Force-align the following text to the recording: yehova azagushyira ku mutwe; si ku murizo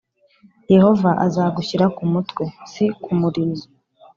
yehova 0.73 1.09
azagushyira 1.25 1.85
ku 1.95 2.03
mutwe; 2.11 2.43
si 2.71 2.85
ku 3.01 3.11
murizo 3.19 3.67